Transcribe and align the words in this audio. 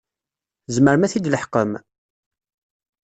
Tzemrem 0.65 1.05
ad 1.05 1.11
t-id-leḥqem? 1.11 1.71